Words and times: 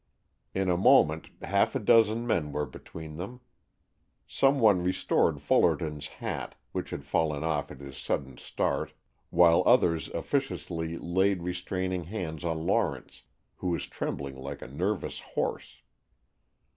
In 0.55 0.67
a 0.67 0.77
moment 0.77 1.29
half 1.43 1.75
a 1.75 1.79
dozen 1.79 2.25
men 2.25 2.51
were 2.51 2.65
between 2.65 3.17
them. 3.17 3.39
Some 4.25 4.59
one 4.59 4.81
restored 4.81 5.43
Fullerton's 5.43 6.07
hat, 6.07 6.55
which 6.71 6.89
had 6.89 7.05
fallen 7.05 7.43
off 7.43 7.69
at 7.69 7.81
his 7.81 7.97
sudden 7.97 8.39
start, 8.39 8.93
while 9.29 9.61
others 9.67 10.07
officiously 10.07 10.97
laid 10.97 11.43
restraining 11.43 12.05
hands 12.05 12.43
on 12.43 12.65
Lawrence, 12.65 13.25
who 13.57 13.67
was 13.67 13.85
trembling 13.85 14.35
like 14.37 14.63
a 14.63 14.67
nervous 14.67 15.19
horse. 15.19 15.83